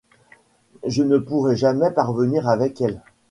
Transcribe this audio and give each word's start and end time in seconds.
Je 0.87 1.03
ne 1.03 1.19
pourrai 1.19 1.55
jamais 1.55 1.91
parvenir 1.91 2.49
avec 2.49 2.81
elle. 2.81 3.03